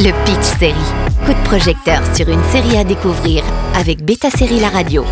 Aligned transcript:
Le 0.00 0.12
Pitch 0.24 0.58
Série. 0.60 0.74
Coup 1.26 1.32
de 1.32 1.44
projecteur 1.44 2.00
sur 2.14 2.28
une 2.28 2.44
série 2.52 2.76
à 2.76 2.84
découvrir 2.84 3.42
avec 3.74 4.04
Beta 4.04 4.30
Série 4.30 4.60
La 4.60 4.68
Radio. 4.68 5.04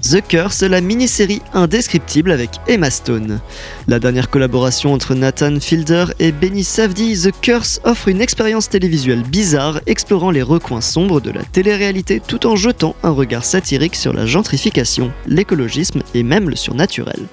The 0.00 0.26
Curse, 0.26 0.62
la 0.62 0.80
mini-série 0.80 1.42
indescriptible 1.52 2.30
avec 2.30 2.48
Emma 2.66 2.88
Stone. 2.88 3.40
La 3.88 3.98
dernière 3.98 4.30
collaboration 4.30 4.94
entre 4.94 5.14
Nathan 5.14 5.60
Fielder 5.60 6.06
et 6.18 6.32
Benny 6.32 6.64
Safdie, 6.64 7.24
The 7.24 7.32
Curse 7.42 7.82
offre 7.84 8.08
une 8.08 8.22
expérience 8.22 8.70
télévisuelle 8.70 9.22
bizarre 9.22 9.82
explorant 9.84 10.30
les 10.30 10.40
recoins 10.40 10.80
sombres 10.80 11.20
de 11.20 11.30
la 11.30 11.42
télé-réalité 11.42 12.22
tout 12.26 12.46
en 12.46 12.56
jetant 12.56 12.96
un 13.02 13.10
regard 13.10 13.44
satirique 13.44 13.96
sur 13.96 14.14
la 14.14 14.24
gentrification, 14.24 15.12
l'écologisme 15.26 16.00
et 16.14 16.22
même 16.22 16.48
le 16.48 16.56
surnaturel. 16.56 17.26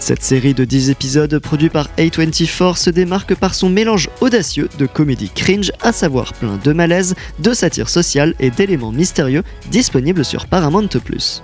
Cette 0.00 0.22
série 0.22 0.54
de 0.54 0.64
10 0.64 0.88
épisodes 0.88 1.38
produits 1.38 1.68
par 1.68 1.88
A24 1.98 2.76
se 2.76 2.88
démarque 2.88 3.34
par 3.34 3.54
son 3.54 3.68
mélange 3.68 4.08
audacieux 4.22 4.70
de 4.78 4.86
comédie 4.86 5.30
cringe, 5.32 5.72
à 5.82 5.92
savoir 5.92 6.32
plein 6.32 6.58
de 6.64 6.72
malaise, 6.72 7.14
de 7.38 7.52
satire 7.52 7.90
sociale 7.90 8.34
et 8.40 8.50
d'éléments 8.50 8.92
mystérieux 8.92 9.42
disponibles 9.70 10.24
sur 10.24 10.46
Paramount+. 10.46 10.88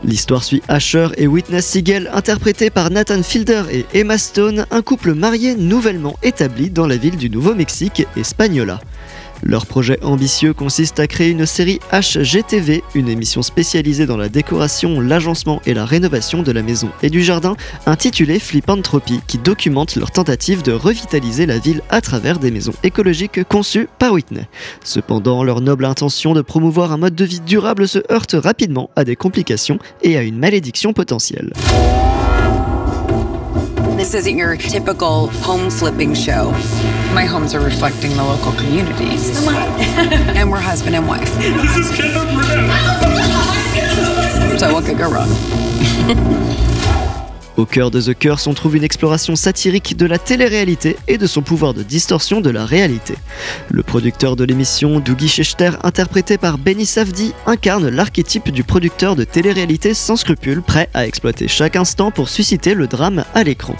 L'histoire 0.03 0.43
suit 0.43 0.63
Asher 0.69 1.09
et 1.19 1.27
Witness 1.27 1.67
Siegel, 1.67 2.11
interprétés 2.15 2.71
par 2.71 2.91
Nathan 2.91 3.23
Fielder 3.23 3.65
et 3.71 3.85
Emma 3.93 4.17
Stone, 4.17 4.65
un 4.71 4.83
couple 4.83 5.13
marié 5.13 5.55
nouvellement 5.55 6.17
établi 6.23 6.71
dans 6.71 6.87
la 6.87 6.97
ville 6.97 7.19
du 7.19 7.29
Nouveau-Mexique, 7.29 8.07
Espagnola. 8.17 8.81
Leur 9.43 9.67
projet 9.67 10.03
ambitieux 10.03 10.53
consiste 10.53 10.99
à 11.01 11.07
créer 11.07 11.31
une 11.31 11.47
série 11.47 11.81
HGTV, 11.93 12.83
une 12.95 13.09
émission 13.09 13.43
spécialisée 13.43 14.07
dans 14.07 14.17
la 14.17 14.29
décoration, 14.29 15.01
l'agencement 15.01 15.61
et 15.67 15.75
la 15.75 15.85
rénovation 15.85 16.43
de 16.43 16.53
la 16.53 16.63
maison 16.63 16.89
et 17.03 17.11
du 17.11 17.23
jardin, 17.23 17.57
intitulée 17.87 18.39
Flippantropy, 18.39 19.21
qui 19.27 19.39
documente 19.39 19.97
leur 19.97 20.11
tentative 20.11 20.63
de 20.63 20.73
revitaliser 20.73 21.47
la 21.47 21.59
ville 21.59 21.83
à 21.91 22.01
travers 22.01 22.39
des 22.39 22.51
maisons 22.51 22.75
écologiques 22.83 23.45
conçues 23.45 23.89
par 23.99 24.13
Whitney. 24.13 24.49
Cependant, 24.85 25.45
leur 25.45 25.61
noble 25.61 25.85
intention 25.85 26.33
de 26.35 26.43
promouvoir 26.43 26.93
un 26.93 26.97
mode 26.97 27.15
de 27.15 27.25
vie 27.25 27.41
durable 27.41 27.89
se 27.89 27.99
heurte 28.11 28.37
rapidement 28.39 28.91
à 28.97 29.05
des 29.05 29.17
complications 29.17 29.79
et 30.03 30.17
à 30.17 30.23
une 30.23 30.39
malédiction 30.39 30.93
potentielle. 30.93 31.53
This 33.97 34.13
isn't 34.13 34.37
your 34.37 34.57
typical 34.59 35.29
home 35.29 35.71
flipping 35.71 36.13
show. 36.13 36.51
My 37.15 37.25
homes 37.25 37.55
are 37.55 37.61
reflecting 37.61 38.11
the 38.11 38.23
local 38.23 38.53
communities. 38.53 39.47
and 39.47 40.51
we're 40.51 40.61
husband 40.61 40.95
and 40.97 41.09
wife. 41.09 41.35
This 41.39 41.77
is 41.79 41.97
Kevin 41.97 42.29
So 44.59 44.75
what 44.75 44.85
could 44.85 44.99
go 44.99 45.11
wrong? 45.11 45.29
Au 47.57 47.65
cœur 47.65 47.91
de 47.91 48.03
The 48.03 48.13
Curse, 48.13 48.47
on 48.47 48.53
trouve 48.53 48.77
une 48.77 48.85
exploration 48.85 49.35
satirique 49.35 49.97
de 49.97 50.05
la 50.05 50.19
télé-réalité 50.19 50.97
et 51.09 51.17
de 51.17 51.27
son 51.27 51.41
pouvoir 51.41 51.73
de 51.73 51.83
distorsion 51.83 52.43
de 52.43 52.51
la 52.51 52.67
réalité. 52.67 53.15
Le 53.71 53.83
producteur 53.83 54.37
de 54.37 54.45
l'émission, 54.45 55.01
Dougie 55.01 55.29
Schechter, 55.29 55.71
interprété 55.83 56.37
par 56.37 56.59
Benny 56.59 56.85
Safdie, 56.85 57.33
incarne 57.47 57.89
l'archétype 57.89 58.51
du 58.51 58.63
producteur 58.63 59.17
de 59.17 59.25
télé-réalité 59.25 59.95
sans 59.95 60.17
scrupules, 60.17 60.61
prêt 60.61 60.91
à 60.93 61.07
exploiter 61.07 61.49
chaque 61.49 61.77
instant 61.77 62.11
pour 62.11 62.29
susciter 62.29 62.75
le 62.75 62.87
drame 62.89 63.25
à 63.33 63.43
l'écran. 63.43 63.77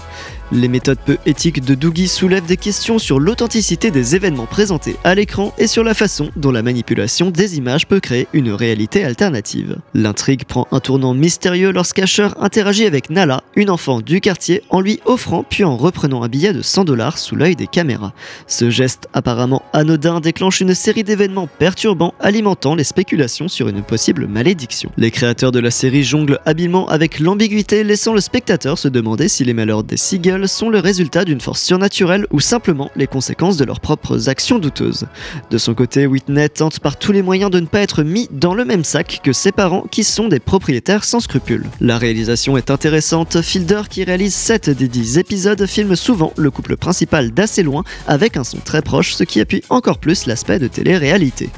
Les 0.53 0.69
méthodes 0.69 0.99
peu 1.05 1.17
éthiques 1.25 1.61
de 1.61 1.75
Doogie 1.75 2.07
soulèvent 2.07 2.45
des 2.45 2.55
questions 2.55 2.99
sur 2.99 3.19
l'authenticité 3.19 3.91
des 3.91 4.15
événements 4.15 4.45
présentés 4.45 4.95
à 5.03 5.13
l'écran 5.13 5.53
et 5.57 5.67
sur 5.67 5.83
la 5.83 5.93
façon 5.93 6.29
dont 6.37 6.51
la 6.51 6.63
manipulation 6.63 7.31
des 7.31 7.57
images 7.57 7.85
peut 7.85 7.99
créer 7.99 8.29
une 8.31 8.53
réalité 8.53 9.03
alternative. 9.03 9.75
L'intrigue 9.93 10.45
prend 10.45 10.65
un 10.71 10.79
tournant 10.79 11.13
mystérieux 11.13 11.71
lorsqu'Asher 11.71 12.29
interagit 12.39 12.85
avec 12.85 13.09
Nala, 13.09 13.43
une 13.57 13.69
enfant 13.69 13.99
du 13.99 14.21
quartier, 14.21 14.63
en 14.69 14.79
lui 14.79 15.01
offrant 15.03 15.43
puis 15.43 15.65
en 15.65 15.75
reprenant 15.75 16.23
un 16.23 16.29
billet 16.29 16.53
de 16.53 16.61
100 16.61 16.85
dollars 16.85 17.17
sous 17.17 17.35
l'œil 17.35 17.57
des 17.57 17.67
caméras. 17.67 18.13
Ce 18.47 18.69
geste 18.69 19.09
apparemment 19.11 19.63
anodin 19.73 20.21
déclenche 20.21 20.61
une 20.61 20.73
série 20.73 21.03
d'événements 21.03 21.49
perturbants 21.59 22.13
alimentant 22.21 22.73
les 22.73 22.85
spéculations 22.85 23.49
sur 23.49 23.67
une 23.67 23.83
possible 23.83 24.27
malédiction. 24.27 24.91
Les 24.95 25.11
créateurs 25.11 25.51
de 25.51 25.59
la 25.59 25.71
série 25.71 26.05
jonglent 26.05 26.39
habilement 26.45 26.87
avec 26.87 27.19
l'ambiguïté, 27.19 27.83
laissant 27.83 28.13
le 28.13 28.21
spectateur 28.21 28.77
se 28.77 28.87
demander 28.87 29.27
si 29.27 29.43
les 29.43 29.53
malheurs 29.53 29.83
des 29.83 29.97
Seagulls 29.97 30.36
sont 30.45 30.69
le 30.69 30.79
résultat 30.79 31.25
d'une 31.25 31.41
force 31.41 31.63
surnaturelle 31.63 32.27
ou 32.31 32.39
simplement 32.39 32.91
les 32.95 33.07
conséquences 33.07 33.57
de 33.57 33.65
leurs 33.65 33.79
propres 33.79 34.29
actions 34.29 34.59
douteuses. 34.59 35.07
De 35.49 35.57
son 35.57 35.73
côté, 35.73 36.05
Whitney 36.05 36.49
tente 36.49 36.79
par 36.79 36.97
tous 36.97 37.11
les 37.11 37.23
moyens 37.23 37.49
de 37.49 37.59
ne 37.59 37.65
pas 37.65 37.79
être 37.79 38.03
mis 38.03 38.27
dans 38.31 38.53
le 38.53 38.65
même 38.65 38.83
sac 38.83 39.21
que 39.23 39.33
ses 39.33 39.51
parents 39.51 39.85
qui 39.89 40.03
sont 40.03 40.27
des 40.27 40.39
propriétaires 40.39 41.03
sans 41.05 41.21
scrupules. 41.21 41.65
La 41.81 41.97
réalisation 41.97 42.57
est 42.57 42.69
intéressante, 42.69 43.41
Fielder 43.41 43.83
qui 43.89 44.03
réalise 44.03 44.35
7 44.35 44.69
des 44.69 44.87
10 44.87 45.17
épisodes 45.17 45.65
filme 45.65 45.95
souvent 45.95 46.33
le 46.35 46.51
couple 46.51 46.77
principal 46.77 47.31
d'assez 47.31 47.63
loin 47.63 47.83
avec 48.07 48.37
un 48.37 48.43
son 48.43 48.57
très 48.57 48.81
proche 48.81 49.13
ce 49.13 49.23
qui 49.23 49.39
appuie 49.39 49.63
encore 49.69 49.99
plus 49.99 50.25
l'aspect 50.25 50.59
de 50.59 50.67
télé-réalité. 50.67 51.49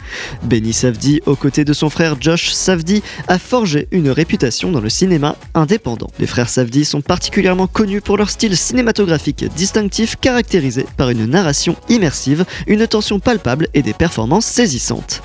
Benny 0.44 0.73
Safdie, 0.73 1.22
aux 1.25 1.35
côtés 1.35 1.66
de 1.66 1.73
son 1.73 1.89
frère 1.89 2.16
Josh 2.19 2.51
Safdie, 2.51 3.03
a 3.28 3.39
forgé 3.39 3.88
une 3.91 4.09
réputation 4.09 4.72
dans 4.72 4.81
le 4.81 4.89
cinéma 4.89 5.35
indépendant. 5.53 6.09
Les 6.19 6.28
frères 6.28 6.50
Safdie 6.50 6.85
sont 6.85 7.01
particulièrement 7.01 7.68
connus 7.68 8.01
pour 8.01 8.18
leur 8.18 8.29
style 8.29 8.57
cinématographique 8.69 9.46
distinctif 9.56 10.16
caractérisé 10.16 10.85
par 10.96 11.09
une 11.09 11.25
narration 11.25 11.75
immersive, 11.90 12.46
une 12.68 12.85
tension 12.85 13.19
palpable 13.19 13.68
et 13.74 13.81
des 13.81 13.94
performances 13.94 14.46
saisissantes. 14.46 15.24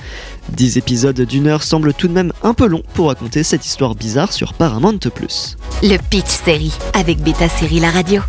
10 0.49 0.79
épisodes 0.79 1.21
d'une 1.21 1.47
heure 1.47 1.63
semblent 1.63 1.93
tout 1.93 2.09
de 2.09 2.15
même 2.15 2.33
un 2.43 2.55
peu 2.55 2.67
longs 2.67 2.83
pour 2.95 3.09
raconter 3.09 3.43
cette 3.43 3.67
histoire 3.67 3.95
bizarre 3.95 4.33
sur 4.33 4.55
Paramount+. 4.55 4.99
Le 5.83 5.97
Pitch 6.09 6.43
Série 6.45 6.73
avec 6.95 7.19
Beta 7.21 7.51
Série 7.51 7.81
La 7.81 7.91
Radio. 7.91 8.23